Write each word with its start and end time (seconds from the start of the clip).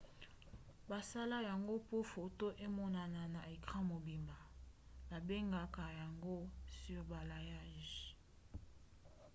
basala 0.89 1.37
yango 1.49 1.75
po 1.87 1.97
foto 2.13 2.45
emonana 2.65 3.23
na 3.33 3.41
ecran 3.55 3.83
mobimba. 3.91 4.37
babengaka 5.09 5.85
yango 6.01 6.37
surbalayage 6.77 7.93